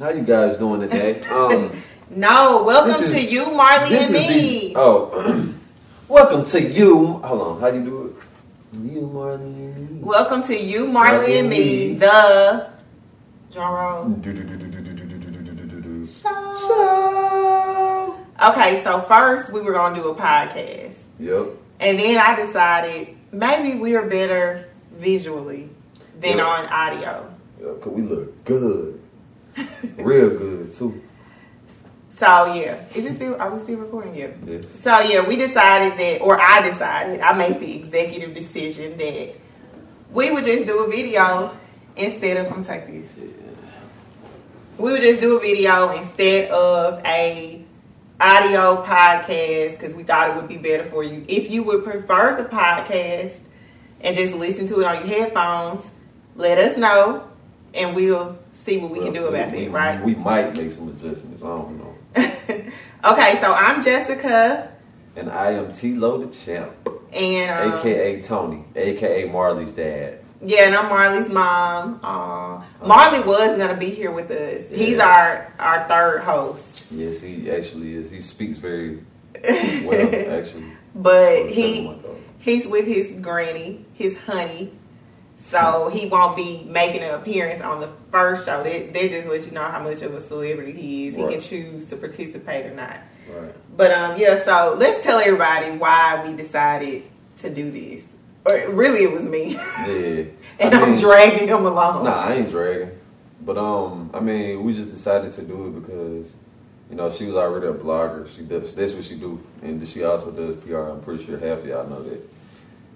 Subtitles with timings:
[0.00, 1.20] How you guys doing today?
[1.24, 1.72] Um,
[2.10, 4.68] no, welcome is, to you, Marley and me.
[4.68, 5.54] The, oh,
[6.08, 7.14] welcome to you.
[7.14, 8.92] Hold on, how you do it?
[8.92, 10.00] You, Marley and me.
[10.00, 11.94] Welcome to you, Marley, Marley and me.
[11.94, 12.70] The
[13.50, 14.22] John
[16.12, 18.16] Show.
[18.50, 20.94] Okay, so first we were gonna do a podcast.
[21.18, 21.46] Yep.
[21.80, 25.68] And then I decided maybe we are better visually
[26.20, 26.46] than yep.
[26.46, 27.34] on audio.
[27.60, 28.97] Yeah, cause we look good.
[29.96, 31.02] real good too.
[32.10, 33.40] So yeah, is it still?
[33.40, 34.14] Are we still recording?
[34.14, 34.30] Yeah.
[34.44, 34.80] Yes.
[34.80, 39.34] So yeah, we decided that, or I decided, I made the executive decision that
[40.12, 41.56] we would just do a video
[41.96, 42.52] instead of.
[42.52, 43.12] I'm take this.
[44.78, 47.64] We would just do a video instead of a
[48.20, 51.24] audio podcast because we thought it would be better for you.
[51.28, 53.40] If you would prefer the podcast
[54.00, 55.88] and just listen to it on your headphones,
[56.34, 57.27] let us know,
[57.74, 59.70] and we'll see what we can do about we- that.
[59.72, 60.02] Right?
[60.04, 61.42] We might make some adjustments.
[61.42, 61.94] I don't know.
[62.16, 64.70] okay, so I'm Jessica,
[65.16, 66.72] And I am TLo the champ,
[67.12, 70.20] and um, aka Tony, aka Marley's dad.
[70.40, 71.98] Yeah, and I'm Marley's mom.
[72.02, 74.68] Uh, Marley was gonna be here with us.
[74.70, 78.10] He's our our third host, Yes, he actually is.
[78.10, 79.02] He speaks very
[79.44, 80.64] well, actually.
[80.94, 81.92] but he
[82.38, 84.72] he's with his granny, his honey.
[85.50, 88.62] So he won't be making an appearance on the first show.
[88.62, 91.16] They, they just let you know how much of a celebrity he is.
[91.16, 92.98] He can choose to participate or not.
[93.30, 93.54] Right.
[93.76, 94.42] But um, yeah.
[94.44, 97.04] So let's tell everybody why we decided
[97.38, 98.04] to do this.
[98.44, 99.52] Or really, it was me,
[99.86, 100.24] Yeah.
[100.60, 102.04] and I I'm dragging him along.
[102.04, 102.90] Nah, I ain't dragging.
[103.42, 106.34] But um, I mean, we just decided to do it because,
[106.90, 108.28] you know, she was already a blogger.
[108.28, 110.76] She does that's what she do, and she also does PR.
[110.78, 112.20] I'm pretty sure half of y'all know that.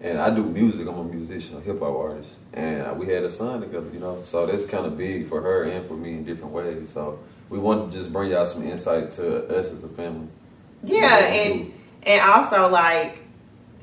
[0.03, 0.89] And I do music.
[0.89, 3.89] I'm a musician, a hip hop artist, and uh, we had a son together.
[3.93, 6.91] You know, so that's kind of big for her and for me in different ways.
[6.91, 10.27] So we wanted to just bring y'all some insight to us as a family.
[10.83, 13.23] Yeah, Yeah, and and also like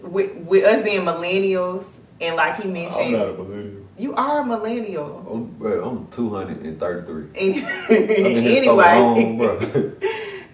[0.01, 1.85] with, with us being millennials,
[2.19, 3.85] and like he mentioned, a millennial.
[3.97, 5.25] you are a millennial.
[5.31, 7.29] I'm, bro, I'm 233.
[7.39, 9.91] And I've been so long, anyway, bro.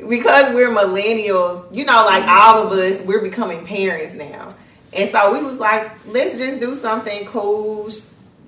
[0.09, 4.49] because we're millennials, you know, like all of us, we're becoming parents now,
[4.95, 7.89] and so we was like, let's just do something cool.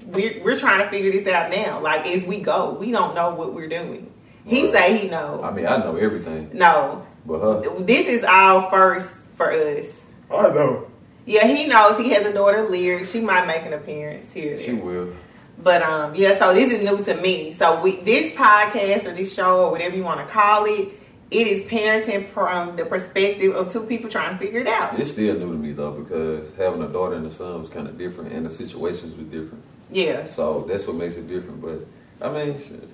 [0.06, 1.82] We're we're trying to figure this out now.
[1.82, 4.12] Like as we go, we don't know what we're doing.
[4.46, 4.74] He Right.
[4.74, 5.42] say he know.
[5.44, 9.92] I mean, I know everything, No, but her, this is all first for us.
[10.32, 10.88] I know.
[11.26, 13.06] Yeah, he knows he has a daughter, Lyric.
[13.08, 14.58] She might make an appearance here.
[14.58, 15.14] She will.
[15.62, 16.40] But um, yeah.
[16.40, 17.52] So this is new to me.
[17.52, 20.90] So we, this podcast or this show or whatever you want to call it,
[21.30, 24.98] it is parenting from the perspective of two people trying to figure it out.
[25.00, 27.88] It's still new to me though because having a daughter and a son was kind
[27.88, 29.64] of different, and the situations were different.
[29.92, 30.26] Yeah.
[30.26, 31.62] So that's what makes it different.
[31.62, 31.86] But
[32.22, 32.88] I mean, shit,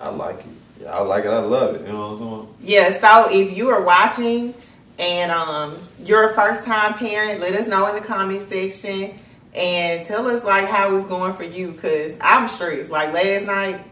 [0.00, 0.46] I like it.
[0.82, 1.30] Yeah, I like it.
[1.30, 1.82] I love it.
[1.82, 2.54] You know what I'm saying?
[2.62, 4.54] Yeah, so if you are watching
[4.98, 9.14] and um, you're a first time parent, let us know in the comment section
[9.54, 12.90] and tell us like how it's going for you because I'm stressed.
[12.90, 13.84] Like last night,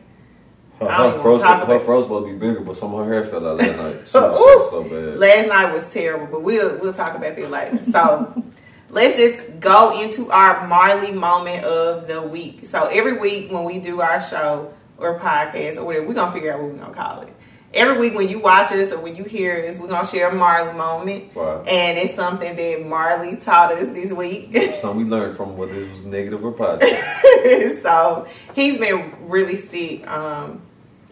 [0.81, 3.47] Her, her, talk her fro's supposed to be bigger, but some of her hair fell
[3.47, 3.97] out last night.
[4.06, 5.19] She was so bad.
[5.19, 7.84] last night was terrible, but we'll we'll talk about that later.
[7.84, 8.44] So
[8.91, 12.65] let's just go into our Marley moment of the week.
[12.65, 16.53] So every week when we do our show or podcast or whatever, we're gonna figure
[16.53, 17.34] out what we're gonna call it.
[17.75, 20.34] Every week when you watch us or when you hear us, we're gonna share a
[20.34, 21.34] Marley moment.
[21.34, 21.62] Wow.
[21.67, 24.56] And it's something that Marley taught us this week.
[24.77, 27.81] Something we learned from whether it was negative or positive.
[27.83, 30.09] so he's been really sick.
[30.09, 30.62] Um,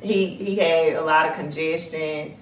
[0.03, 2.37] he he had a lot of congestion,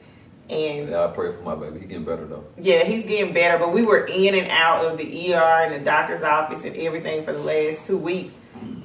[0.51, 1.81] and yeah, I pray for my baby.
[1.81, 2.45] He getting better though.
[2.59, 3.59] yeah, he's getting better.
[3.59, 7.25] But we were in and out of the ER and the doctor's office and everything
[7.25, 8.35] for the last two weeks,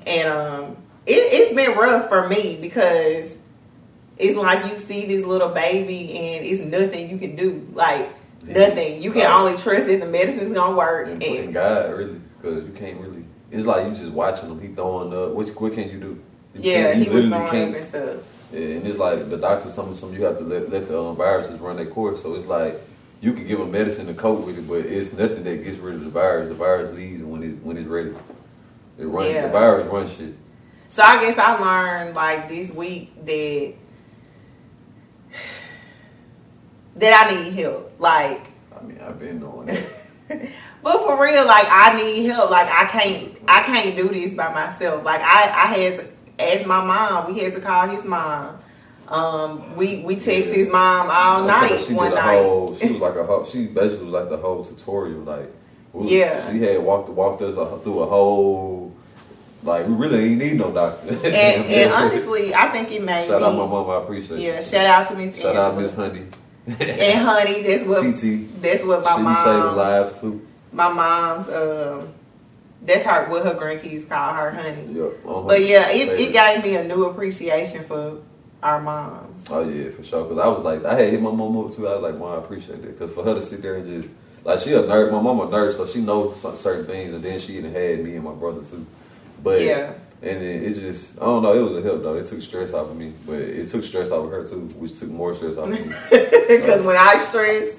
[0.06, 3.31] and um, it, it's been rough for me because
[4.18, 7.68] it's like you see this little baby and it's nothing you can do.
[7.74, 8.09] Like
[8.44, 9.02] nothing.
[9.02, 9.40] You can Right.
[9.40, 11.08] only trust that the medicine's gonna work.
[11.08, 13.24] And, And, God, really, because you can't really.
[13.52, 14.62] It's like you just watching him.
[14.62, 15.31] He throwing up.
[15.31, 16.22] What, what can you do?
[16.53, 18.18] You yeah, he was throwing can't- up and stuff.
[18.51, 21.59] And it's like the doctors, some some you have to let, let the um, viruses
[21.59, 22.22] run their course.
[22.22, 22.75] So it's like
[23.22, 25.96] you can give them medicine to cope with it, but it's nothing that gets rid
[25.96, 26.49] of the virus.
[26.49, 28.13] The virus leaves when it's when it's ready.
[28.97, 29.43] It run Yeah.
[29.43, 30.34] the virus runs shit.
[30.90, 33.73] So I guess I learned like this week that
[36.95, 37.93] that I need help.
[37.99, 39.85] Like, I mean, I've been doing that.
[40.84, 42.49] but for real, like I need help.
[42.49, 45.03] Like I can't I can't do this by myself.
[45.05, 46.07] Like I I had to
[46.40, 47.34] ask my mom.
[47.34, 48.58] We had to call his mom.
[49.08, 52.44] Um, we we text his mom all night she one night.
[52.44, 52.76] whole.
[52.76, 53.44] She was like a whole.
[53.46, 55.22] She basically was like the whole tutorial.
[55.22, 55.52] Like,
[55.94, 56.52] we- Yeah.
[56.52, 58.94] she had walked walked us through a whole
[59.64, 61.09] Like we really ain't need no doctor.
[61.09, 63.47] And, and honestly, I think it made shout me.
[63.47, 63.90] out my mom.
[63.90, 64.64] I appreciate yeah, you.
[64.64, 65.70] shout out to Miss Shout Angela.
[65.76, 66.26] out Miss Honey.
[66.68, 68.62] and honey, that's what TT.
[68.62, 70.47] that's what my she be saving lives too.
[70.72, 72.14] my mom's, um,
[72.81, 74.85] that's her what her grandkids call her honey.
[74.93, 75.23] Yep.
[75.23, 78.22] her But yeah, it, it gave me a new appreciation for
[78.64, 79.46] our moms.
[79.49, 80.26] Oh yeah, for sure.
[80.28, 81.87] Cause I was like, I had hit my mom up too.
[81.87, 82.97] I was like, mom, I appreciate it.
[82.99, 84.09] Cause for her to sit there and just
[84.43, 87.40] like she a nurse, my mom a nurse, so she knows certain things, and then
[87.40, 88.85] she even had me and my brother too.
[89.43, 89.93] But Yeah.
[90.22, 92.16] and then it just, I don't know, it was a help though.
[92.16, 94.97] It took stress off of me, but it took stress off of her too, which
[94.99, 95.93] took more stress off of me.
[96.49, 97.76] Because when I stress,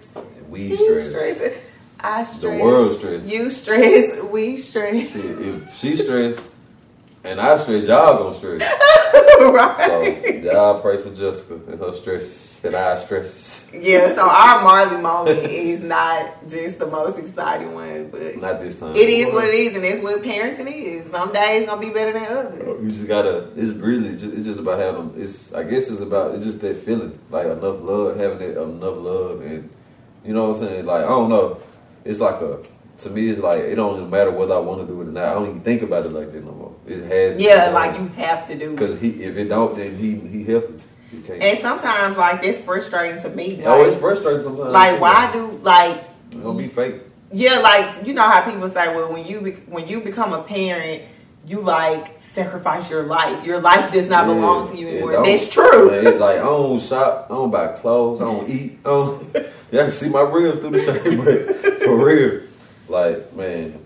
[0.48, 1.54] we stress, stress.
[2.02, 2.40] I stress.
[2.40, 3.26] the world stress.
[3.26, 4.22] You stress.
[4.24, 5.12] We stress.
[5.12, 6.46] Shit, if she stressed
[7.22, 8.62] and I stress, y'all gonna stress.
[9.40, 9.76] right.
[9.86, 13.68] So y'all pray for Jessica and her stress and I stress.
[13.72, 18.80] Yeah, so our Marley moment is not just the most exciting one, but Not this
[18.80, 18.94] time.
[18.96, 21.10] it is what it is, and that's what parenting is.
[21.10, 22.62] Some days gonna be better than others.
[22.66, 23.50] Oh, you just gotta.
[23.56, 24.12] It's really.
[24.12, 25.12] Just, it's just about having.
[25.16, 25.52] It's.
[25.52, 26.34] I guess it's about.
[26.34, 29.68] It's just that feeling, like enough love, having that enough love, and
[30.24, 30.84] you know what I'm saying.
[30.86, 31.60] Like I don't know.
[32.04, 32.62] It's like a.
[32.98, 35.10] To me, it's like it don't even matter whether I want to do it or
[35.10, 35.24] not.
[35.28, 36.74] I don't even think about it like that no more.
[36.86, 37.42] It has.
[37.42, 38.72] Yeah, like you have to do.
[38.72, 38.76] it.
[38.76, 40.86] Because he, if it don't, then he he helpless.
[41.10, 41.22] He.
[41.40, 43.62] And sometimes, like that's frustrating to me.
[43.64, 44.72] oh, it's Like, frustrating sometimes.
[44.72, 45.96] like why do like
[46.32, 46.96] It don't be fake.
[47.32, 50.42] yeah, like you know how people say, well, when you be, when you become a
[50.42, 51.02] parent,
[51.46, 53.46] you like sacrifice your life.
[53.46, 55.24] Your life does not Yeah, belong to you anymore.
[55.24, 55.90] That's true.
[55.90, 58.78] Man, it's like I don't shop, I don't buy clothes, I don't eat.
[58.84, 59.36] I don't,
[59.72, 61.04] y'all can see my ribs through the shirt,
[61.64, 62.42] but for real,
[62.88, 63.84] like man,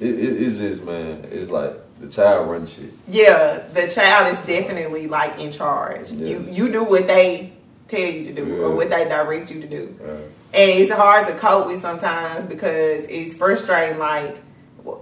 [0.00, 2.90] it, it, it's just man, it's like the child runs shit.
[3.08, 6.10] Yeah, the child is definitely like in charge.
[6.12, 6.46] Yes.
[6.46, 7.52] You you do what they
[7.88, 9.98] tell you to do or what they direct you to do.
[10.02, 10.06] Uh,
[10.52, 13.98] And it's hard to cope with sometimes because it's frustrating.
[13.98, 14.38] Like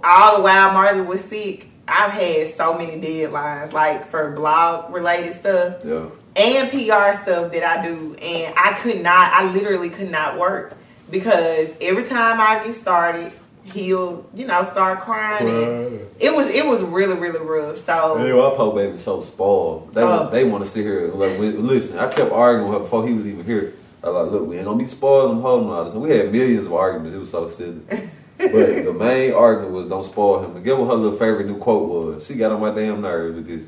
[0.03, 5.33] all the while Marley was sick, I've had so many deadlines, like for blog related
[5.35, 6.05] stuff yeah,
[6.39, 9.33] and PR stuff that I do, and I could not.
[9.33, 10.73] I literally could not work
[11.11, 13.31] because every time I get started,
[13.65, 15.47] he'll you know start crying.
[15.47, 17.77] And it was it was really really rough.
[17.77, 19.93] So Man, my poor baby so spoiled.
[19.93, 20.29] They Oh.
[20.29, 21.11] they want to sit here.
[21.13, 23.73] Like, listen, I kept arguing with her before he was even here.
[24.01, 25.93] I was like, look, we ain't gonna be spoiled and holding all this.
[25.93, 27.15] And we had millions of arguments.
[27.17, 27.81] It was so silly.
[28.37, 28.49] but
[28.85, 30.55] the main argument was don't spoil him.
[30.55, 32.25] And get what her little favorite new quote was.
[32.25, 33.65] She got on my damn nerves with this.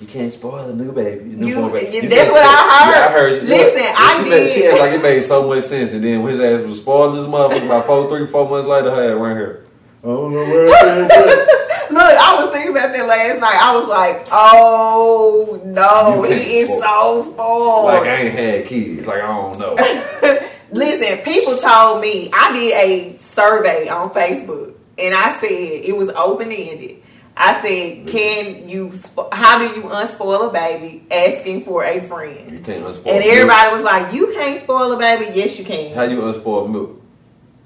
[0.00, 1.30] You can't spoil a new baby.
[1.30, 1.86] Your You- baby.
[1.94, 2.90] you- You that's can't what I spoil- heard.
[2.90, 3.42] Yeah, I heard.
[3.42, 4.30] Listen, And I she did.
[4.30, 5.92] Made, she had like it made so much sense.
[5.92, 8.90] And then when his ass was spoiled this motherfucker about four, three, four months later,
[8.92, 9.64] I had right here.
[10.02, 10.66] I don't know where
[11.90, 13.58] Look, I was thinking about that last night.
[13.60, 16.80] I was like, oh no, he is spoil-
[17.24, 17.84] so spoiled.
[17.86, 19.06] Like I ain't had kids.
[19.06, 19.74] Like I don't know.
[20.72, 26.08] Listen, people told me I did a survey on Facebook, and I said it was
[26.10, 27.02] open ended.
[27.42, 28.88] I said, "Can you?
[28.90, 33.06] Spo- how do you unspoil a baby?" Asking for a friend, You can't unspoil.
[33.06, 33.24] and milk.
[33.34, 35.94] everybody was like, "You can't spoil a baby." Yes, you can.
[35.94, 37.00] How you unspoil milk?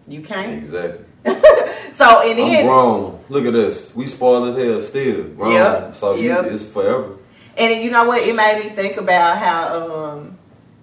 [0.07, 0.53] You can't.
[0.63, 1.05] Exactly.
[1.95, 3.21] So and then grown.
[3.29, 3.95] Look at this.
[3.95, 5.27] We spoiled as hell still.
[5.53, 6.45] Yep, So you- yep.
[6.47, 7.19] it's forever.
[7.57, 8.21] And then, you know what?
[8.21, 9.61] It made me think about how
[10.11, 10.37] um,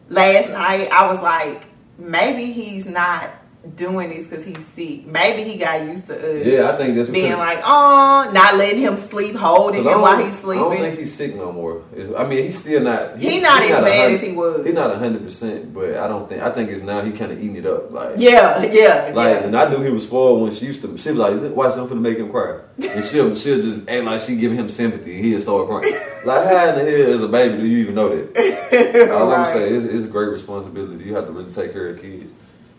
[0.09, 1.63] last night I was like,
[1.97, 3.29] maybe he's not
[3.75, 5.05] doing this because he's sick.
[5.05, 8.79] Maybe he got used to us Yeah, I think that's being like, oh, not letting
[8.81, 10.65] him sleep, holding him while he's sleeping.
[10.65, 11.83] I don't think he's sick no more.
[11.95, 13.19] It's- I mean, he's still not.
[13.19, 14.65] He not as a bad as he was.
[14.65, 16.41] He's not hundred percent, but I don't think.
[16.41, 17.91] I think it's now he kind of eating it up.
[17.91, 19.45] Like Yeah, yeah, Like, yeah.
[19.45, 20.97] and I knew he was spoiled when she used to.
[20.97, 24.21] She was like, "Watch, I'm finna make him cry," and she'll she'll just act like
[24.21, 25.94] she giving him sympathy, and he'll start crying.
[26.25, 29.11] Like, how in the hell as a baby do you even know that?
[29.11, 29.47] All I'm Right.
[29.47, 31.03] saying is, it's a great responsibility.
[31.06, 32.25] You have to really take care of kids.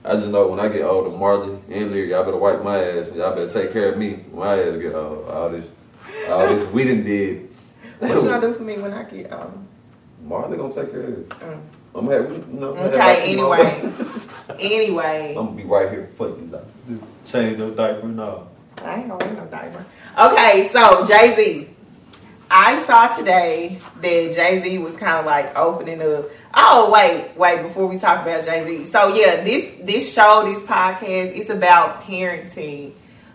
[0.05, 3.13] I just know when I get older, Marley and Lyric, y'all better wipe my ass.
[3.13, 5.29] Y'all better take care of me when my ass get old.
[5.29, 5.65] All this,
[6.29, 7.49] all this we done did.
[8.01, 9.69] What you gonna do for me when I get um?
[10.25, 11.27] Marley gonna take care of you.
[11.31, 11.61] Mm.
[11.95, 13.37] I'm gonna you know, I'm Okay.
[13.37, 13.93] my Anyway,
[14.59, 16.49] anyway, I'm gonna be right here for you.
[16.51, 16.65] Like,
[17.25, 18.49] change your diaper and all.
[18.83, 19.85] I ain't gonna wear no diaper.
[20.19, 21.69] Okay, so Jay Z.
[22.55, 26.27] I saw today that Jay Z was kind of like opening up.
[26.55, 27.63] Oh wait, wait!
[27.63, 32.03] Before we talk about Jay Z, so yeah, this this show, this podcast, it's about
[32.03, 32.93] parenting,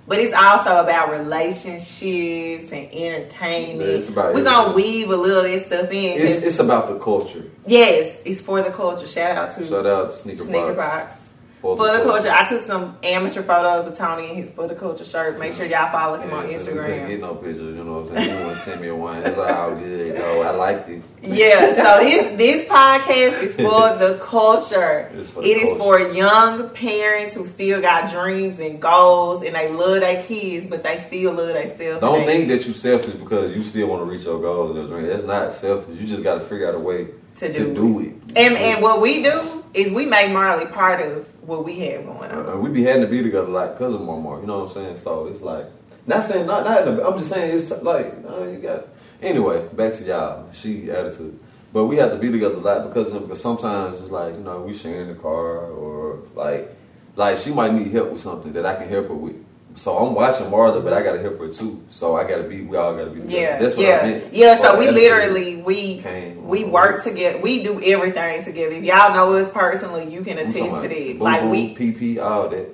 [0.08, 4.04] but it's also about relationships and entertainment.
[4.08, 6.22] Yeah, We're gonna weave a little of that stuff in.
[6.22, 7.44] It's it's about the culture.
[7.66, 9.08] yes, it's for the culture.
[9.08, 11.16] Shout out to Shout out Sneaker, Sneaker Box.
[11.16, 11.27] Box.
[11.62, 15.04] For the culture, I took some amateur photos of Tony in his for the culture
[15.04, 15.40] shirt.
[15.40, 17.08] Make sure y'all follow him Yeah, on couldn't Instagram.
[17.08, 18.30] get no pictures, you know what I'm saying?
[18.40, 19.24] You want to send me one.
[19.24, 20.16] It's all good.
[20.20, 21.02] Oh, I liked it.
[21.24, 25.12] Yeah, so this this podcast is for the culture.
[25.16, 26.10] It's for the It is culture.
[26.10, 30.84] for young parents who still got dreams and goals, and they love their kids, but
[30.84, 32.02] they still love themselves.
[32.02, 35.00] Don't think that you selfish because you still want to reach your goals and your
[35.00, 35.12] dreams.
[35.14, 36.00] That's not selfish.
[36.00, 38.14] You just got to figure out a way To to, do do, it.
[38.36, 42.32] And and what we do is we make Marley part of what we have going
[42.32, 42.50] on.
[42.50, 44.42] Uh, we be having to be together like cousin Marmar.
[44.42, 44.98] You know what I'm saying?
[44.98, 45.66] So it's like
[46.08, 46.88] not saying not not.
[46.88, 48.88] I'm just saying it's t- like uh, you got.
[49.22, 50.52] Anyway, back to y'all.
[50.54, 51.40] She attitude.
[51.74, 54.42] But we have to be together a lot because of, because sometimes it's like you
[54.42, 56.76] know we sharing the car or like
[57.16, 59.36] like she might need help with something that I can help her with.
[59.78, 61.84] So I'm watching Martha, but I gotta help her too.
[61.92, 62.62] So I gotta be.
[62.64, 63.40] We all gotta be together.
[63.42, 64.34] Yeah, That's what yeah, I meant.
[64.34, 64.58] yeah.
[64.58, 66.48] So we literally we Came.
[66.48, 67.40] we work together.
[67.40, 68.76] We do everything together.
[68.76, 71.18] If y'all know us personally, you can attest to that.
[71.20, 72.70] Like we PP, all that.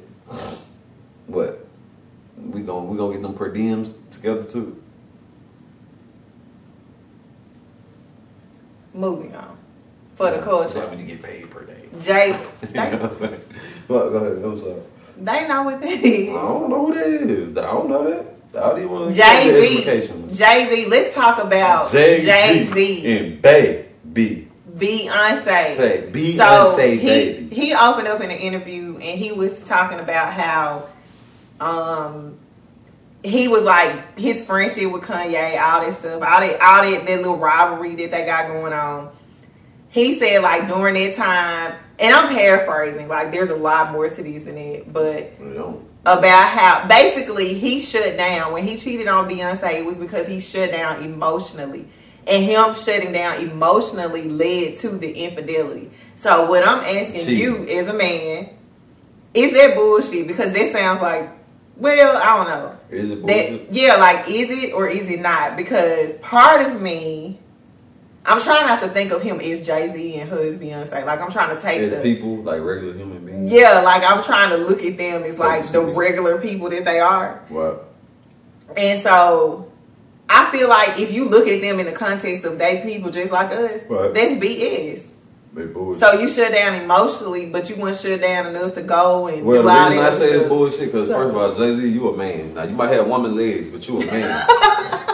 [1.28, 1.68] What?
[2.38, 4.82] We gon' we gonna get them per diems together too.
[8.94, 9.58] moving on
[10.16, 10.74] for the Yeah, culture.
[10.76, 11.90] That when you get paid per day.
[12.02, 12.28] Jay,
[12.70, 13.42] you know what I'm saying?
[13.88, 14.44] But go ahead.
[14.44, 14.82] I'm sorry.
[15.18, 17.58] They know what that I don't know who that is.
[17.58, 18.26] I don't know that.
[18.56, 19.84] I don't even want Jay Z.
[20.36, 20.86] Jay Z.
[20.90, 23.06] Let's talk about Jay Z.
[23.18, 24.48] and Baby.
[24.76, 25.76] Beyonce.
[25.76, 27.56] Say Beyonce, So he baby.
[27.56, 30.88] he opened up in an interview and he was talking about how
[31.60, 32.38] um
[33.24, 37.18] he was like his friendship with Kanye, all that stuff, all that all that that
[37.18, 39.12] little rivalry that they got going on.
[39.90, 44.24] He said like during that time, and I'm paraphrasing, like there's a lot more to
[44.24, 45.34] this than it, but
[46.06, 49.74] about how basically he shut down when he cheated on Beyonce.
[49.74, 51.88] It was because he shut down emotionally,
[52.28, 55.92] and him shutting down emotionally led to the infidelity.
[56.16, 58.50] So what I'm asking you as a man
[59.34, 60.28] is that bullshit?
[60.28, 61.30] Because that sounds like,
[61.78, 62.78] well, I don't know.
[62.90, 63.68] is it bullshit?
[63.68, 65.58] That yeah, like is it or is it not?
[65.58, 67.40] Because part of me.
[68.26, 71.06] I'm trying not to think of him as Jay Z and her as Beyonce.
[71.06, 73.52] Like I'm trying to take As the people, like regular human beings.
[73.52, 77.00] yeah, like I'm trying to look at them as like the regular people that they
[77.00, 77.42] are.
[77.50, 77.90] What?
[78.78, 79.70] And so
[80.30, 83.32] I feel like if you look at them in the context of they people just
[83.32, 84.14] like us, Right.
[84.14, 85.04] that's BS.
[86.00, 89.62] So you shut down emotionally, but you weren't shut down enough to go and Well,
[89.62, 92.10] do the reason I say it's bullshit because So- first of all, Jay Z, you
[92.10, 92.56] a man.
[92.56, 94.48] Now you might have woman legs, but you a man.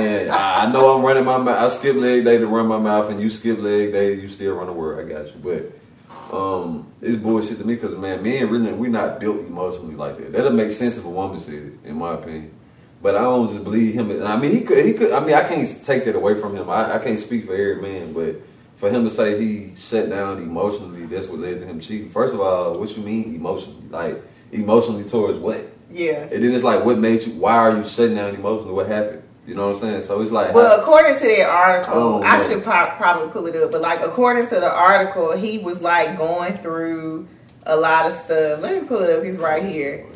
[0.00, 1.58] and I, I know I'm running my mouth.
[1.58, 4.54] I skip leg day to run my mouth, and you skip leg day, you still
[4.54, 5.04] run the word.
[5.04, 9.20] I got you, but um, it's bullshit to me because man, men really we're not
[9.20, 10.32] built emotionally like that.
[10.32, 12.54] That'll make sense if a woman said it, in my opinion.
[13.02, 14.22] But I don't just believe him.
[14.22, 14.84] I mean, he could.
[14.84, 15.12] He could.
[15.12, 16.68] I mean, I can't take that away from him.
[16.68, 18.36] I, I can't speak for every man, but
[18.76, 22.10] for him to say he shut down emotionally, that's what led to him cheating.
[22.10, 23.88] First of all, what you mean emotionally?
[23.88, 25.66] Like emotionally towards what?
[25.90, 26.28] Yeah.
[26.30, 27.32] And then it's like, what made you?
[27.34, 28.72] Why are you shutting down emotionally?
[28.72, 29.19] What happened?
[29.46, 30.02] You know what I'm saying?
[30.02, 33.56] So it's like, Well, according to that article, Oh, I should po- probably pull it
[33.56, 37.26] up, but like according to the article, he was like going through
[37.64, 38.60] a lot of stuff.
[38.60, 39.24] Let me pull it up.
[39.24, 40.06] He's right here.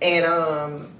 [0.00, 0.92] And um,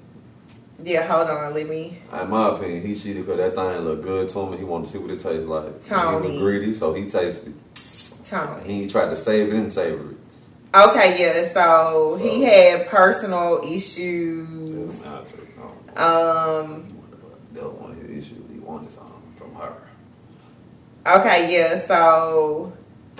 [0.82, 1.98] yeah, hold on, let me.
[2.20, 4.86] in my opinion, he cheated because that thing looked good to him, and he wanted
[4.86, 5.84] to see what it tastes like.
[5.84, 6.26] Tony.
[6.26, 7.48] He was greedy, so he tasted.
[7.48, 8.24] it.
[8.24, 8.82] Tony.
[8.82, 10.16] He tried to save it and savor it.
[10.74, 11.52] Okay, yeah.
[11.52, 14.94] So he had personal issues.
[14.96, 15.48] Damn, I'll take it.
[15.96, 16.60] No.
[16.60, 16.94] Um.
[17.54, 18.26] That was one of his
[18.86, 18.98] issues.
[18.98, 19.74] Um, he wanted from her.
[21.20, 21.80] Okay, yeah.
[21.86, 22.72] So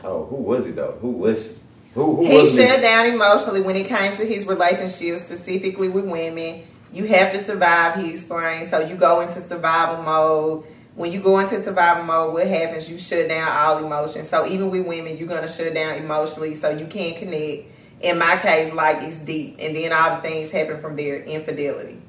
[0.05, 0.97] Oh, who was he though?
[1.01, 1.51] Who was she?
[1.95, 2.83] Who, who he was shut this?
[2.83, 6.63] down emotionally when it came to his relationships, specifically with women.
[6.93, 8.71] You have to survive, he explained.
[8.71, 10.65] So you go into survival mode.
[10.95, 12.89] When you go into survival mode, what happens?
[12.89, 14.29] You shut down all emotions.
[14.29, 17.65] So even with women, you're gonna shut down emotionally, so you can't connect.
[18.01, 21.23] In my case, like it's deep, and then all the things happen from there.
[21.23, 22.01] Infidelity.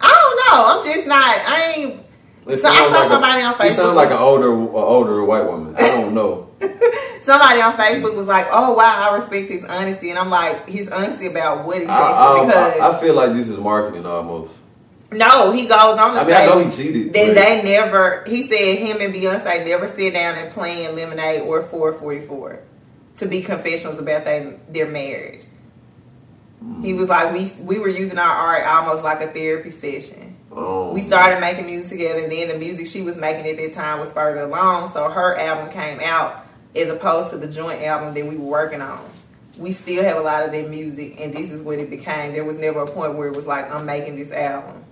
[0.00, 0.78] I don't know.
[0.78, 1.24] I'm just not.
[1.24, 2.00] I ain't.
[2.46, 3.74] It So I saw like somebody a, on He Facebook.
[3.76, 5.76] sounds like an older, a older white woman.
[5.76, 6.48] I don't know.
[7.22, 10.88] Somebody on Facebook was like, "Oh wow, I respect his honesty," and I'm like, "His
[10.88, 14.50] honesty about what I, exactly?" I, because I, I feel like this is marketing almost.
[15.12, 17.12] no, he goes on to I mean, say I know he cheated.
[17.12, 18.24] but- they never.
[18.26, 22.62] He said him and Beyonce never sit down and plan Lemonade or 444
[23.16, 25.44] to be confessionals about their their marriage.
[26.82, 26.98] He hmm.
[26.98, 31.00] was like, "We we were using our art almost like a therapy session." Um, we
[31.00, 34.12] started making music together and then the music she was making at that time was
[34.12, 38.36] further along so her album came out as opposed to the joint album that we
[38.36, 39.04] were working on
[39.56, 42.44] we still have a lot of that music and this is what it became there
[42.44, 44.84] was never a point where it was like i'm making this album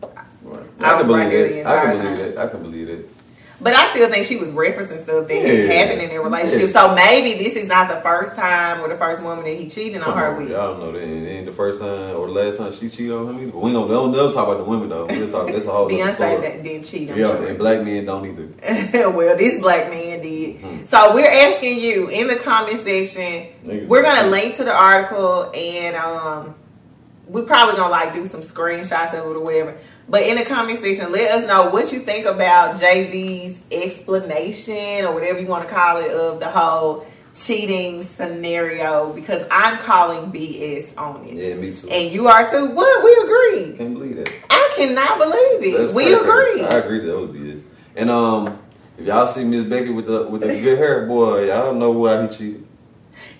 [0.42, 0.62] Right.
[0.78, 1.64] I I, was can right believe there that.
[1.64, 2.34] the I can believe time.
[2.34, 2.38] that.
[2.38, 3.15] I can believe that.
[3.58, 5.72] But I still think she was referencing stuff that Yeah.
[5.72, 6.68] happened in their relationship.
[6.70, 10.02] So maybe this is not the first time or the first woman that he cheated
[10.02, 10.50] on her with.
[10.50, 13.28] Y'all know that ain't, ain't the first time or the last time she cheated on
[13.30, 13.52] him either.
[13.52, 15.06] But we don't, don't never talk about the women though.
[15.06, 15.46] We'll talk.
[15.48, 16.40] That's a whole Beyonce story.
[16.42, 17.46] that didn't cheat, I'm yeah, sure.
[17.46, 19.10] and black men don't either.
[19.10, 20.56] well, this black man did.
[20.60, 20.84] Hmm.
[20.84, 23.48] So we're asking you in the comment section.
[23.64, 26.54] Niggas We're gonna link to the article and um,
[27.26, 29.76] we probably gonna like do some screenshots of it or whatever.
[30.08, 35.04] But in the comment section, let us know what you think about Jay Z's explanation
[35.04, 40.32] or whatever you want to call it of the whole cheating scenario because I'm calling
[40.32, 41.34] BS on it.
[41.34, 41.88] Yeah, me too.
[41.88, 42.70] And you are too.
[42.70, 43.04] What?
[43.04, 43.76] We agree.
[43.76, 44.32] Can't believe that.
[44.48, 45.78] I cannot believe it.
[45.78, 46.20] That's we crazy.
[46.20, 46.62] agree.
[46.62, 47.64] I agree that be this.
[47.96, 48.58] And um,
[48.98, 52.22] if y'all see Miss Becky with the with the good hair, boy, y'all know why
[52.22, 52.65] he cheated.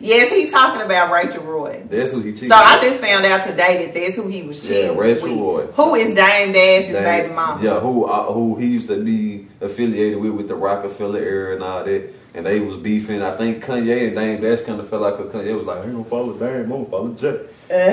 [0.00, 1.82] Yes, he talking about Rachel Roy.
[1.88, 2.50] That's who he cheated.
[2.50, 5.66] So I just found out today that that's who he was Yeah, cheating Rachel with.
[5.66, 5.72] Roy.
[5.72, 7.04] Who is Dame Dash's Dang.
[7.22, 7.62] baby mama?
[7.64, 11.62] Yeah, who uh, who he used to be affiliated with with the Roc-A-Fella era and
[11.64, 12.12] all that.
[12.34, 13.22] And they was beefing.
[13.22, 15.82] I think Kanye and Dame Dash kind of felt like because Kanye was like, I
[15.84, 17.46] ain't gonna follow Dame, I'm gonna follow Jay.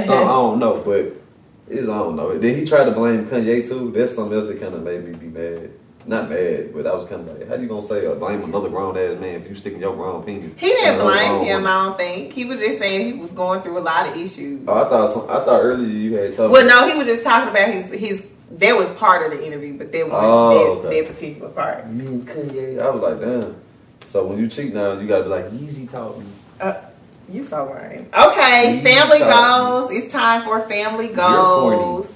[0.05, 1.15] so I don't know, but
[1.69, 2.37] it's I don't know.
[2.37, 3.91] Then he tried to blame Kanye too.
[3.91, 5.71] That's something else that kind of made me be mad.
[6.05, 8.67] Not mad, but I was kind of like, how you gonna say or blame another
[8.69, 10.53] grown ass man if you sticking your grown penis?
[10.57, 11.63] He didn't blame him.
[11.63, 11.67] woman?
[11.67, 14.61] I don't think he was just saying he was going through a lot of issues.
[14.67, 17.23] Oh, I thought some, I thought earlier you had told Well, no, he was just
[17.23, 18.23] talking about his his.
[18.51, 21.01] That was part of the interview, but that wasn't Oh, that, okay.
[21.01, 21.89] that particular part.
[21.89, 23.55] Me and Kanye, I was like, damn.
[24.05, 26.25] So when you cheat now, you gotta be like, Yeezy taught me.
[26.61, 26.73] Uh,
[27.29, 28.09] you so lame.
[28.13, 29.91] Okay, You family goals.
[29.91, 32.12] It's time for family goals.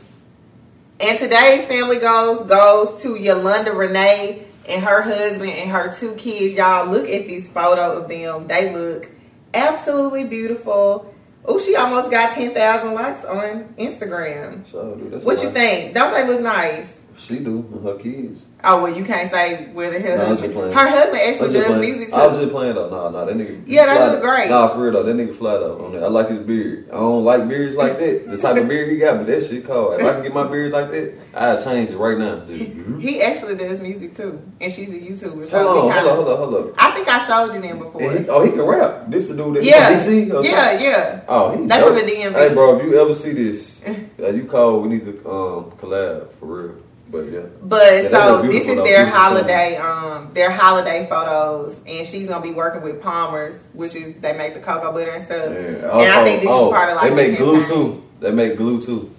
[1.00, 6.56] And today's family goals goes to Yolanda Renee and her husband and her two kids.
[6.56, 8.48] Y'all look at this photo of them.
[8.48, 9.10] They look
[9.54, 11.14] absolutely beautiful.
[11.46, 14.70] Oh, she almost got ten thousand likes on Instagram.
[14.72, 15.94] So, dude, What you think?
[15.94, 16.90] Don't they look nice?
[17.18, 18.44] She do, and her kids.
[18.64, 20.54] Oh well, you can't say No, I'm husband.
[20.54, 21.82] Her husband actually does playing.
[21.82, 22.16] music too.
[22.16, 22.90] I was just playing though.
[22.90, 23.64] Nah, nah, that nigga.
[23.66, 24.50] Yeah, that look great.
[24.50, 25.86] Nah, for real though, that nigga fly though.
[25.86, 26.04] On that.
[26.04, 26.90] I like his beard.
[26.90, 28.30] I don't like beards like that.
[28.30, 30.00] The type of beard he got, but that shit cold.
[30.00, 32.40] If I can get my beard like that, I'd change it right now.
[32.46, 32.64] Just,
[33.00, 35.48] He actually does music too, and she's a YouTuber.
[35.48, 36.74] So hold on, kinda, hold on, hold on, hold on.
[36.78, 38.12] I think I showed you them before.
[38.12, 39.06] He- oh, he can rap.
[39.10, 40.88] This the dude that yeah, DC or yeah, something?
[40.88, 41.22] yeah.
[41.28, 41.98] Oh, he That's dope.
[41.98, 42.34] from the DMV.
[42.34, 43.82] Hey, bro, if you ever see this,
[44.20, 44.82] uh, you call.
[44.82, 46.76] We need to um, collab for real.
[47.10, 52.28] But yeah, But Yeah, so this is their holiday, um, their holiday photos, and she's
[52.28, 55.50] gonna be working with Palmer's, which is they make the cocoa butter and stuff.
[55.50, 56.00] Yeah.
[56.00, 58.04] and I think this oh, is part of like they make glue too.
[58.20, 59.10] They make glue too.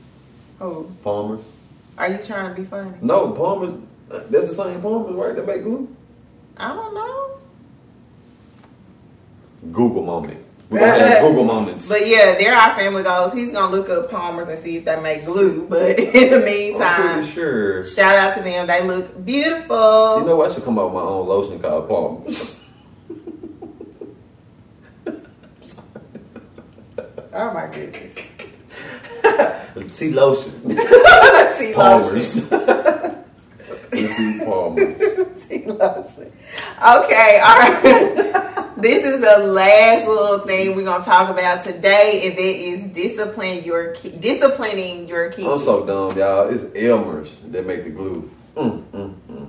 [0.60, 1.40] Oh, Palmer's.
[1.96, 2.92] are you trying to be funny?
[3.00, 3.80] No, Palmer's.
[4.08, 5.34] That's the same Palmer's, right?
[5.34, 5.94] They make glue.
[6.56, 7.38] I don't know.
[9.72, 10.44] Google moment.
[10.70, 11.88] We're gonna have Google moments.
[11.88, 13.32] But yeah, they're our family goals.
[13.32, 15.66] He's gonna look up Palmer's and see if they make glue.
[15.66, 17.84] But in the I'm meantime, sure.
[17.84, 18.66] shout out to them.
[18.66, 20.20] They look beautiful.
[20.20, 20.50] You know, what?
[20.50, 22.60] I should come up with my own lotion called Palmer's.
[27.32, 28.14] oh my goodness.
[29.98, 30.52] Tea lotion.
[30.68, 31.74] Tea lotion.
[31.74, 32.50] Palmer's.
[33.90, 34.94] Let's see Palmer.
[35.48, 36.32] Tea lotion.
[36.78, 38.54] Okay, all right.
[38.78, 43.64] This is the last little thing we're gonna talk about today, and that is discipline
[43.64, 45.48] your ki- disciplining your kids.
[45.48, 46.48] I'm so dumb, y'all.
[46.48, 48.30] It's Elmer's that make the glue.
[48.56, 49.48] Mm, mm, mm.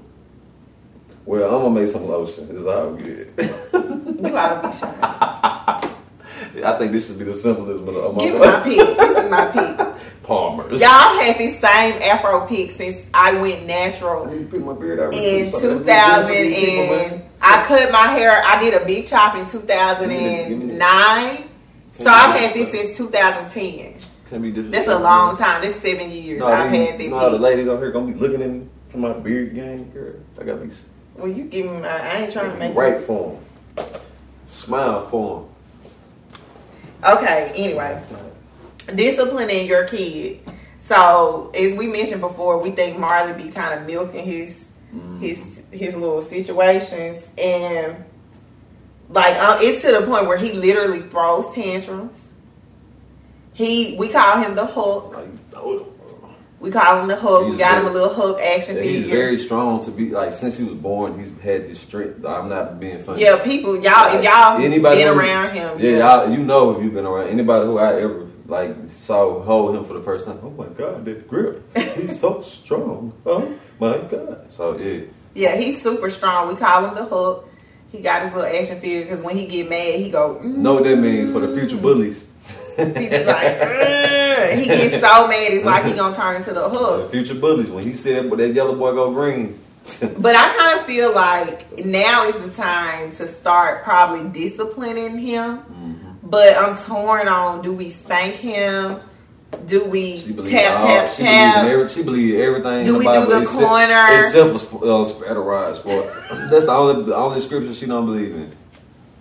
[1.25, 2.47] Well, I'm gonna make some lotion.
[2.51, 3.33] It's all good.
[4.23, 5.95] you ought to be shy.
[6.65, 8.97] I think this should be the simplest, but I'm Give me my pick.
[8.97, 10.23] This is my pick.
[10.23, 10.81] Palmer's.
[10.81, 14.73] Y'all had this same Afro pick since I went I natural need to pick my
[14.73, 15.13] beard out.
[15.13, 17.28] in 2000 good for these people, and.
[17.41, 18.43] I cut my hair.
[18.45, 20.07] I did a big chop in Give me that,
[20.49, 21.49] give me 2009.
[21.99, 23.95] So I've had this since 2010.
[24.29, 24.71] Can be different.
[24.71, 25.61] That's a long time.
[25.61, 26.39] That's seven years.
[26.39, 28.67] No, I've had that know how the ladies out here gonna be looking at me
[28.87, 30.13] for my beard game, girl.
[30.39, 30.71] I gotta be
[31.15, 31.87] Well, you give me my.
[31.87, 33.39] I ain't trying to make right for
[33.75, 33.85] them.
[34.47, 35.47] Smile for
[37.01, 37.17] them.
[37.17, 37.51] Okay.
[37.55, 38.03] Anyway,
[38.93, 40.41] disciplining your kid.
[40.81, 45.19] So as we mentioned before, we think Marley be kind of milking his mm-hmm.
[45.19, 48.03] his his little situations, and
[49.09, 52.21] like uh, it's to the point where he literally throws tantrums.
[53.53, 55.15] He we call him the hook.
[55.15, 56.29] Like, hold on, bro.
[56.59, 57.43] We call him the hook.
[57.45, 58.97] we He's got him a little hook action Yeah, figure.
[58.99, 61.19] he's very strong to be like since he was born.
[61.19, 62.25] He's had this strength.
[62.25, 63.21] I'm not being funny.
[63.21, 66.93] yeah, people, y'all, if y'all Anybody been around him, Yeah, y'all, you know if you've
[66.93, 70.39] been around anybody who I ever like saw hold him for the first time.
[70.41, 71.61] Oh my God, that grip!
[71.95, 73.13] He's so strong.
[73.25, 74.51] Oh my God!
[74.51, 75.01] So yeah,
[75.33, 76.47] Yeah, he's super strong.
[76.47, 77.49] We call him the hook.
[77.91, 80.35] He got his little action figure because when he get mad, he go.
[80.35, 80.57] Mm.
[80.57, 82.23] know what that means for the future bullies.
[82.77, 85.51] He be like, "Ugh." he gets so mad.
[85.51, 87.11] It's like he gonna turn into the The hook.
[87.11, 87.69] future bullies.
[87.69, 89.59] When he said that, that yellow boy go green,
[90.17, 95.57] But I kind of feel like now is the time to start probably disciplining him.
[95.57, 95.95] Mm-hmm.
[96.23, 98.99] But I'm torn on do we spank him?
[99.65, 101.65] Do we She tap all- tap she believe tap?
[101.65, 102.85] every, she believe everything.
[102.85, 104.07] Do we do the except- corner?
[104.19, 106.05] Except for uh, spread a rod sport.
[106.49, 108.51] That's the only the only scripture she don't believe in.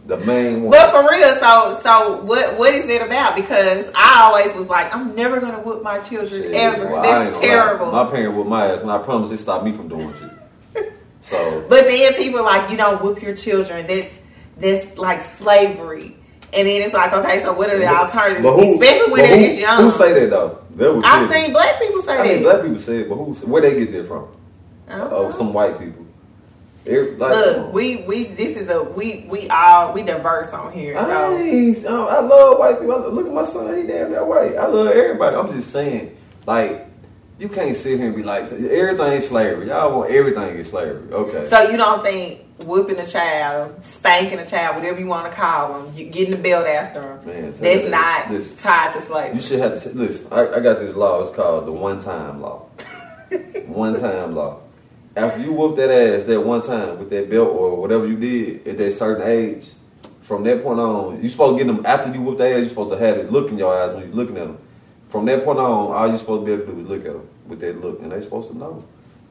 [0.07, 0.71] The main one.
[0.71, 3.37] But for real, so so what what is it about?
[3.37, 6.91] Because I always was like, I'm never gonna whoop my children Shit, ever.
[6.93, 7.43] well, That's gonna lie.
[7.43, 7.93] terrible.
[7.93, 10.13] My parents whooped my ass, and I promise it stopped me from doing
[10.75, 10.93] shit.
[11.23, 13.87] So But then people are like, you don't whoop your children.
[13.87, 14.19] That's
[14.59, 16.17] that's like slavery.
[16.55, 18.43] And then it's like, okay, so what are the alternatives?
[18.43, 19.83] Who- Especially when they're this young.
[19.83, 20.59] Who say that though?
[20.77, 22.43] That I've seen black people say I mean, that.
[22.43, 23.35] black people say it, but who?
[23.35, 24.29] Where they get that from?
[24.91, 25.31] Oh, know.
[25.33, 26.07] some white people.
[26.87, 30.97] Like, Look, we we this is a we we all we diverse on here.
[30.97, 33.11] I, So I I love white people.
[33.11, 34.57] Look at my son; he damn that white.
[34.57, 35.37] I love everybody.
[35.37, 36.88] I'm just saying, like,
[37.39, 39.69] you can't sit here and be like, everything slavery.
[39.69, 41.13] Y'all want everything is slavery.
[41.13, 41.47] Okay.
[41.47, 45.81] so you don't think whooping a child, spanking a child, whatever you want to call
[45.81, 48.29] them, you getting the belt after them, Man, that's you not that.
[48.31, 48.59] Listen.
[48.59, 49.37] tied to slavery.
[49.37, 50.27] You should have to listen.
[50.33, 51.23] I, I got this law.
[51.23, 52.67] It's called the one time law.
[53.67, 54.61] one time law.
[55.15, 58.67] After you whoop that ass that one time with that belt or whatever you did
[58.67, 59.73] at that certain age,
[60.23, 62.63] from that point on, you supposed to get them after you whoop their ass.
[62.63, 64.59] You supposed to have it look in your eyes when you're looking at them.
[65.09, 67.13] From that point on, all you're supposed to be able to do is look at
[67.13, 68.85] them with that look, and they're supposed to know.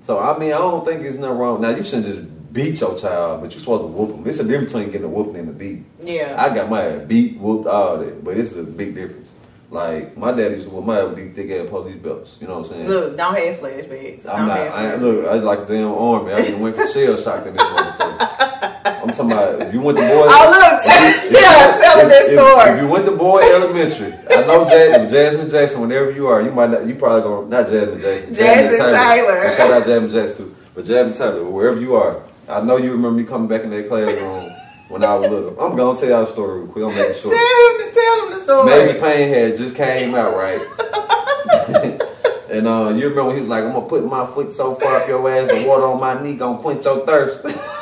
[0.06, 1.62] So I mean, I don't think it's nothing wrong.
[1.62, 4.28] Now you shouldn't just beat your child, but you're supposed to whoop them.
[4.28, 5.84] It's a difference between getting a whooping and a beat.
[6.02, 6.36] Yeah.
[6.38, 9.30] I got my ass beat, whooped, all that, but it's a big difference.
[9.70, 12.38] Like my daddy used to whoop my ass with these thick ass police belts.
[12.40, 12.88] You know what I'm saying?
[12.88, 14.24] Look, don't have flashbacks.
[14.24, 14.58] Don't I'm not.
[14.58, 16.32] have I, look, I was like a damn army.
[16.32, 19.02] I just went for shell shocked in this motherfucker.
[19.04, 20.26] I'm talking about if you went to boy.
[20.28, 22.72] Oh look, if- yeah, tell him if- that if- story.
[22.78, 24.12] If you went to Boy Elementary,
[24.50, 25.82] I know Jasmine, Jasmine Jackson.
[25.82, 26.86] Whenever you are, you might not.
[26.86, 28.34] You probably gonna not Jasmine Jackson.
[28.34, 29.38] Jasmine Taylor.
[29.44, 30.56] And shout out Jasmine Jackson too.
[30.74, 33.88] But Jasmine Taylor, wherever you are, I know you remember me coming back in that
[33.88, 34.52] classroom
[34.90, 35.60] when I was little.
[35.60, 36.86] I'm gonna tell y'all a story real quick.
[36.86, 37.34] I'm making sure.
[37.34, 38.70] Tell him, tell him the story.
[38.70, 40.62] Major Payne had just came out, right?
[42.50, 45.02] and uh, you remember when he was like, I'm gonna put my foot so far
[45.02, 47.44] up your ass, the water on my knee gonna quench your thirst.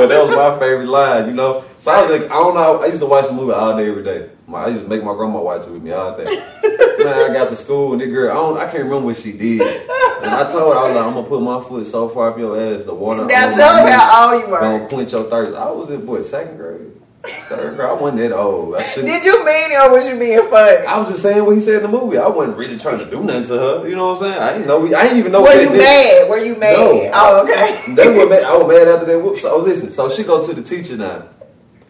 [0.00, 1.64] well, that was my favorite line, you know.
[1.78, 2.82] So I was like, I don't know.
[2.82, 4.30] I used to watch the movie all day, every day.
[4.46, 6.24] My, I used to make my grandma watch it with me all day.
[6.24, 9.32] Man, I got to school and the girl, I don't, I can't remember what she
[9.32, 9.60] did.
[9.60, 12.38] And I told her, I was like, I'm gonna put my foot so far up
[12.38, 13.24] your ass, the water.
[13.24, 14.60] now tell knee how old you were.
[14.60, 15.56] Gonna quench your thirst.
[15.56, 17.88] I was in what second grade, third grade.
[17.88, 18.78] I wasn't that old.
[18.94, 20.86] Did you mean it or was you being funny?
[20.86, 22.18] I was just saying what he said in the movie.
[22.18, 23.88] I wasn't really trying to do nothing to her.
[23.88, 24.38] You know what I'm saying?
[24.38, 24.86] I didn't know.
[24.86, 25.42] I didn't even know.
[25.42, 26.28] Were you mad?
[26.28, 26.76] Were you mad?
[26.76, 27.10] No.
[27.12, 27.94] oh, okay.
[27.94, 28.44] They were mad.
[28.44, 29.18] I was mad after that.
[29.18, 29.38] Whoop.
[29.38, 29.90] So oh, listen.
[29.90, 31.26] So she go to the teacher now.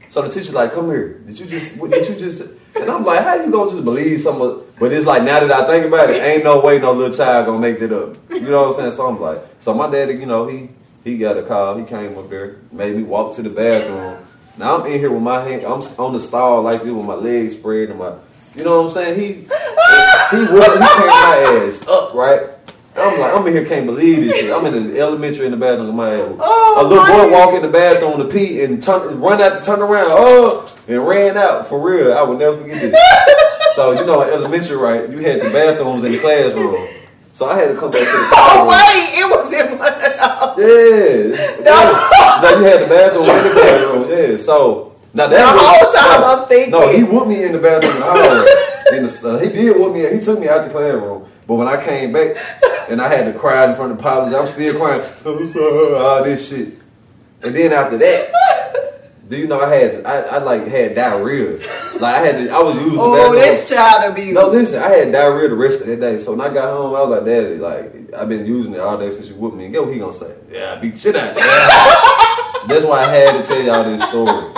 [0.08, 1.20] So the teacher like, come here.
[1.20, 1.76] Did you just?
[1.76, 2.42] What did you just?
[2.74, 4.62] And I'm like, how you gonna just believe someone?
[4.78, 7.46] But it's like now that I think about it, ain't no way no little child
[7.46, 8.16] gonna make that up.
[8.30, 8.92] You know what I'm saying?
[8.92, 10.70] So I'm like, so my daddy, you know, he
[11.04, 11.76] he got a call.
[11.76, 14.24] He came up there, made me walk to the bathroom.
[14.60, 15.64] Now I'm in here with my hand.
[15.64, 18.12] I'm on the stall like this with my legs spread and my,
[18.54, 19.18] you know what I'm saying?
[19.18, 22.50] He he he turned my ass up right.
[22.94, 24.52] I'm like, I'm in here, can't believe this shit.
[24.52, 26.36] I'm in the elementary in the bathroom with my ass.
[26.38, 29.80] Oh, a little boy walk in the bathroom to pee and turn, run out, turn
[29.80, 32.12] around, oh, and ran out for real.
[32.12, 33.74] I would never forget this.
[33.76, 35.08] so you know, elementary, right?
[35.08, 36.86] You had the bathrooms in the classroom.
[37.32, 41.38] So I had to come back to the Oh wait, it was in of those.
[41.38, 41.64] Yeah.
[41.64, 41.80] No.
[41.80, 42.09] yeah.
[42.42, 44.10] No, you had the bathroom in the classroom.
[44.10, 44.36] Yeah.
[44.36, 46.70] So now that The was- whole time no, I'm thinking.
[46.72, 47.94] No, he whooped me in the bathroom.
[47.98, 50.08] Oh, in the, uh, he did whoop me.
[50.12, 51.26] He took me out the classroom.
[51.46, 52.36] But when I came back
[52.88, 55.02] and I had to cry in front of college, I'm still crying.
[55.26, 56.78] I'm sorry, all this shit.
[57.42, 58.30] And then after that,
[59.28, 61.58] do you know I had I, I like had diarrhea.
[62.00, 63.36] Like I had to, I was using the Oh, bathroom.
[63.42, 64.34] that's child abuse.
[64.34, 66.18] No, listen, I had diarrhea the rest of that day.
[66.18, 68.96] So when I got home, I was like, Daddy, like, I've been using it all
[68.98, 69.64] day since you whooped me.
[69.64, 70.34] And get what he gonna say?
[70.50, 71.42] Yeah, I beat the shit out of you.
[72.68, 74.52] that's why I had to tell y'all this story.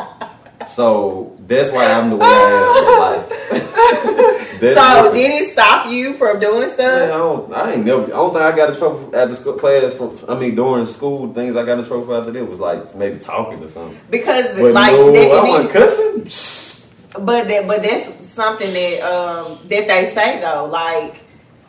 [0.69, 4.39] So that's why I'm the way I am in life.
[4.63, 7.09] So what- did it stop you from doing Man, I stuff?
[7.09, 7.53] don't.
[7.53, 8.05] I ain't never.
[8.05, 9.93] I don't think I got in trouble after school class.
[9.95, 12.95] From I mean, during school, things I got in trouble for after that was like
[12.95, 13.99] maybe talking or something.
[14.09, 17.25] Because But like no, that- I wasn't cussing.
[17.25, 20.67] But that, but that's something that um that they say though.
[20.67, 21.25] Like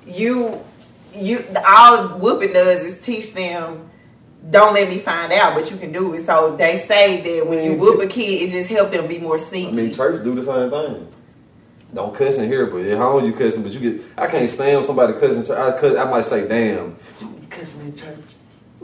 [0.05, 0.59] you,
[1.15, 3.89] you all whooping does is teach them.
[4.49, 6.25] Don't let me find out, but you can do it.
[6.25, 9.37] So they say that when you whoop a kid, it just help them be more
[9.37, 9.69] sneaky.
[9.69, 11.07] I mean, church do the same thing.
[11.93, 13.63] Don't cuss in here, but at home you cussing.
[13.63, 15.55] But you get, I can't stand somebody cussing.
[15.55, 18.17] I cuss, I might say, "Damn, you cussing in church."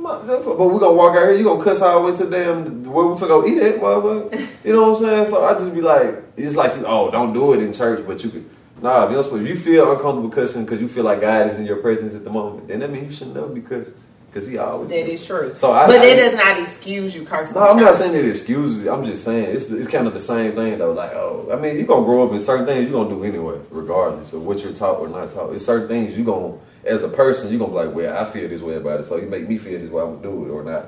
[0.02, 1.34] But we're gonna walk out here.
[1.34, 4.48] You gonna cuss all the way to damn where we finna go eat at, motherfucker.
[4.64, 5.28] You know what I'm saying?
[5.28, 8.30] So I just be like, it's like, oh, don't do it in church, but you
[8.30, 8.50] could.
[8.82, 11.58] Nah, if you, don't, if you feel uncomfortable cussing because you feel like God is
[11.58, 13.90] in your presence at the moment, then that means you shouldn't know because
[14.30, 14.90] because He always.
[14.90, 15.54] That is true.
[15.56, 17.56] So I, but I, that does not excuse you cursing.
[17.56, 18.86] No, I'm not saying it excuses.
[18.86, 18.90] it.
[18.90, 20.94] I'm just saying it's it's kind of the same thing though.
[20.94, 23.60] Like, oh, I mean, you're gonna grow up in certain things you're gonna do anyway,
[23.72, 25.54] regardless of what you're taught or not taught.
[25.54, 28.48] It's certain things you're gonna, as a person, you're gonna be like, well, I feel
[28.48, 30.52] this way about it, so you make me feel this way, I'm gonna do it
[30.52, 30.86] or not.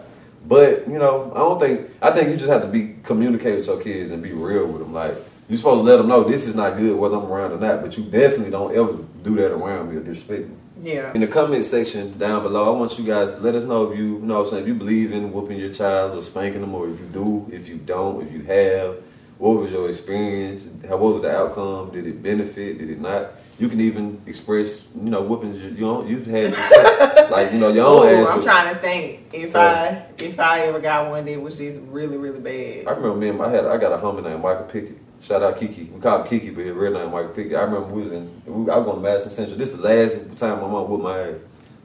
[0.47, 1.89] But you know, I don't think.
[2.01, 4.81] I think you just have to be communicate with your kids and be real with
[4.81, 4.93] them.
[4.93, 5.15] Like,
[5.47, 7.81] you're supposed to let them know this is not good whether I'm around or not.
[7.81, 10.55] But you definitely don't ever do that around me or disrespect me.
[10.79, 11.11] Yeah.
[11.13, 13.97] In the comment section down below, I want you guys to let us know if
[13.97, 16.61] you, you know what I'm saying, if you believe in whooping your child or spanking
[16.61, 18.97] them, or if you do, if you don't, if you have,
[19.37, 20.63] what was your experience?
[20.87, 21.91] How, what was the outcome?
[21.91, 22.77] Did it benefit?
[22.79, 23.31] Did it not?
[23.59, 27.29] You can even express, you know, whoopings you, know, you've had, yourself.
[27.31, 28.27] like, you know, your own Oh, ass.
[28.29, 31.79] I'm trying to think if So- I if I ever got one that was just
[31.81, 32.87] really really bad.
[32.87, 34.97] I remember me and my, I had, I got a homie named Michael Pickett.
[35.21, 35.83] Shout out Kiki.
[35.83, 37.53] We call him Kiki, but his real name Michael Pickett.
[37.55, 39.57] I remember we was in, we, I was going to Madison Central.
[39.57, 41.35] This is the last time my mom whooped my ass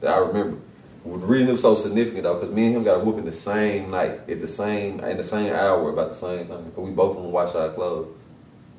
[0.01, 0.57] that I remember.
[1.05, 3.31] The reason it was so significant though, because me and him got a whooping the
[3.31, 6.71] same night, at the same, in the same hour, about the same thing.
[6.75, 8.07] 'Cause we both from Watch Our Club.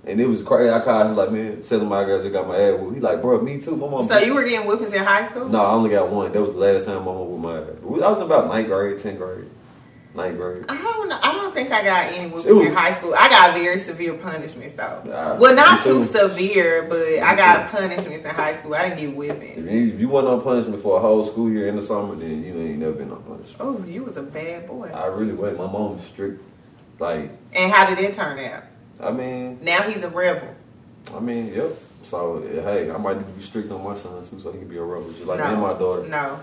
[0.05, 0.71] And it was crazy.
[0.71, 2.95] I called him like, man, tell him my girl just got my ass whooped.
[2.97, 3.77] He like, bro, me too.
[3.77, 4.09] My mom.
[4.09, 5.49] So you were getting whoopings in high school?
[5.49, 6.33] No, I only got one.
[6.33, 8.03] That was the last time my mom whooped my ass.
[8.05, 9.45] I was about ninth grade, tenth grade,
[10.19, 10.65] ninth grade.
[10.69, 11.19] I don't know.
[11.23, 13.15] I don't think I got any whoopings in high school.
[13.19, 15.03] I got very severe punishments though.
[15.07, 16.05] Nah, well, not too too.
[16.05, 18.75] severe, but I Me got punishments in high school.
[18.75, 19.65] I didn't get whippings.
[19.65, 22.15] If you, if you wasn't on punishment for a whole school year in the summer,
[22.15, 23.57] then you ain't never been on punishment.
[23.61, 24.91] Oh, you was a bad boy.
[24.93, 25.57] I really was.
[25.57, 26.43] My mom was strict.
[26.99, 28.65] Like, And how did it turn out?
[29.01, 30.53] I mean, Now he's a rebel.
[31.15, 31.71] I mean, yep.
[32.03, 34.83] So hey, I might be strict on my son too, so he can be a
[34.83, 35.53] rebel, just like me No.
[35.53, 36.09] and my daughter.
[36.09, 36.41] No.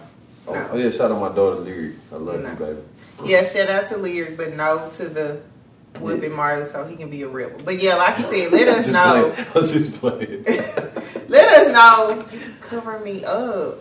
[0.47, 0.75] Oh, no.
[0.75, 1.95] yeah, shout out my daughter Lyric.
[2.11, 2.49] I love No.
[2.51, 2.81] you, baby.
[3.23, 5.41] Yeah, shout out to Lyric, but no to the
[5.99, 7.57] whipping Marley so he can be a rebel.
[7.63, 9.31] But yeah, like you said, let us know.
[9.31, 9.47] playing.
[9.47, 10.43] I was just playing.
[11.27, 12.25] Let us know.
[12.61, 13.77] Cover me up.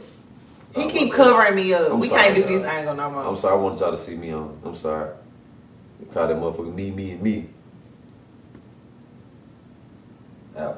[0.74, 1.92] He Oh, keep covering me up.
[1.92, 2.48] I'm we sorry, can't do God.
[2.50, 3.24] this angle no more.
[3.24, 3.54] I'm sorry.
[3.54, 4.58] I wanted y'all to see me on.
[4.64, 5.10] I'm sorry.
[6.00, 7.46] You call that motherfucker me, me, and me.
[10.56, 10.76] Ouch.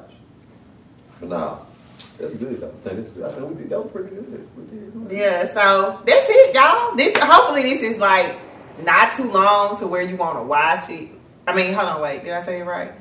[1.19, 1.57] But nah,
[2.19, 2.63] that's good.
[2.63, 3.23] I think that's good.
[3.23, 3.69] I think we did.
[3.69, 4.47] That was pretty good.
[4.57, 5.17] We did.
[5.19, 6.95] Yeah, so that's it, y'all.
[6.95, 8.35] This hopefully this is like
[8.83, 11.09] not too long to where you want to watch it.
[11.47, 12.91] I mean, hold on, wait, did I say it right?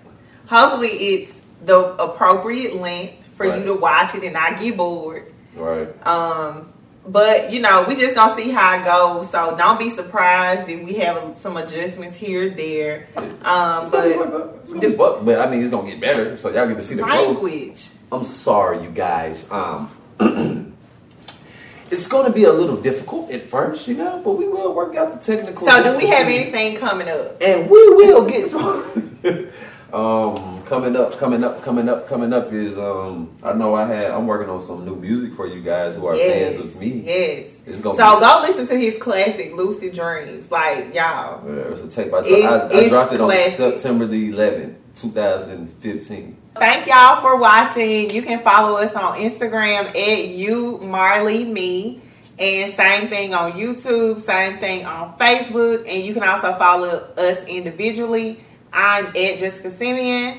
[0.48, 3.58] Hopefully it's the appropriate length for Right.
[3.58, 5.32] you to watch it and not get bored.
[5.56, 5.88] Right.
[6.06, 6.72] Um,
[7.08, 9.30] but you know, we just gonna see how it goes.
[9.30, 13.06] So don't be surprised if we have some adjustments here there.
[13.44, 14.96] Um, It's gonna be but.
[14.96, 16.36] Fucked, but I mean, it's gonna get better.
[16.36, 17.26] So y'all get to see the growth.
[17.28, 17.88] language.
[18.12, 19.46] I'm sorry, you guys.
[19.50, 19.90] Um,
[21.90, 24.96] it's going to be a little difficult at first, you know, but we will work
[24.96, 25.66] out the technical.
[25.66, 27.40] So do we have anything coming up?
[27.42, 29.50] And we will get through.
[29.92, 33.30] um, coming up, coming up, coming up, coming up is um.
[33.42, 34.10] I know I had.
[34.10, 36.88] I'm working on some new music for you guys who are Yes, fans of me.
[37.06, 37.46] Yes.
[37.66, 38.20] It's gonna So be.
[38.20, 42.12] go listen to his classic "Lucid Dreams." Like y'all, Yeah, it's a tape.
[42.12, 43.54] I, It- I, I dropped it on classic.
[43.54, 46.36] September the 11th, 2015.
[46.58, 48.10] Thank y'all for watching.
[48.10, 52.02] You can follow us on Instagram at you Marley Me.
[52.38, 57.42] And same thing on YouTube, same thing on Facebook, and you can also follow us
[57.46, 58.44] individually.
[58.72, 60.38] I'm at Jessica Simeon.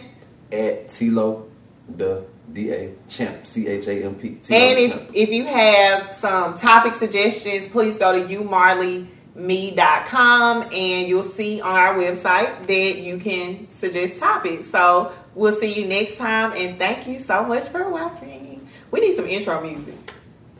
[0.52, 1.48] At TLo
[1.96, 4.28] the Da Champ C H A M P.
[4.28, 5.10] And the Champ.
[5.10, 11.76] if, if you have some topic suggestions, please go to youmarleyme.com and you'll see on
[11.76, 14.70] our website that you can suggest topics.
[14.70, 18.68] So we'll see you next time and thank you so much for watching.
[18.92, 20.14] We need some intro music.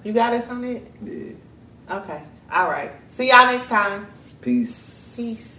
[0.04, 0.90] You got us on it?
[1.04, 1.98] Yeah.
[1.98, 2.22] Okay.
[2.52, 2.92] All right.
[3.10, 4.08] See y'all next time.
[4.40, 5.16] Peace.
[5.18, 5.57] Peace.